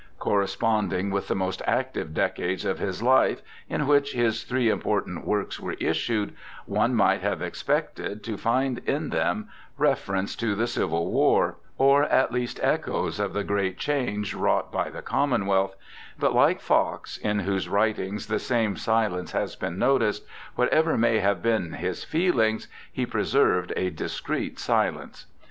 Corresponding 0.17 1.11
with 1.11 1.27
the 1.27 1.35
most 1.35 1.61
active 1.67 2.11
decades 2.11 2.65
of 2.65 2.79
his 2.79 3.03
life, 3.03 3.43
in 3.69 3.85
which 3.85 4.13
his 4.13 4.43
three 4.43 4.67
important 4.67 5.27
works 5.27 5.59
were 5.59 5.73
issued, 5.79 6.33
one 6.65 6.95
might 6.95 7.21
have 7.21 7.39
expected 7.39 8.23
to 8.23 8.35
find 8.35 8.79
in 8.87 9.09
them 9.09 9.47
reference 9.77 10.35
to 10.37 10.55
the 10.55 10.65
Civil 10.65 11.11
War, 11.11 11.57
or, 11.77 12.05
at 12.05 12.31
least, 12.31 12.59
echoes 12.63 13.19
of 13.19 13.33
the 13.33 13.43
great 13.43 13.77
change 13.77 14.33
wrought 14.33 14.71
by 14.71 14.85
the 14.89 15.03
SIR 15.03 15.03
THOMAS 15.03 15.37
BROWNE 15.37 15.47
255 15.47 15.77
Commonwealth, 15.77 16.15
but, 16.17 16.33
like 16.33 16.61
Fox, 16.61 17.17
in 17.17 17.37
whose 17.41 17.69
writings 17.69 18.25
the 18.25 18.39
same 18.39 18.75
silence 18.75 19.33
has 19.33 19.55
been 19.55 19.77
noticed, 19.77 20.25
whatever 20.55 20.97
may 20.97 21.19
have 21.19 21.43
been 21.43 21.73
his 21.73 22.03
feelings, 22.03 22.67
he 22.91 23.05
preserved 23.05 23.71
a 23.75 23.91
discreet 23.91 24.57
silence. 24.57 25.27